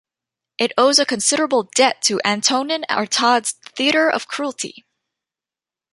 It 0.57 0.71
owes 0.79 0.97
a 0.97 1.05
considerable 1.05 1.69
debt 1.75 2.01
to 2.05 2.19
Antonin 2.21 2.85
Artaud's 2.89 3.51
"Theatre 3.51 4.09
of 4.09 4.27
Cruelty". 4.27 4.83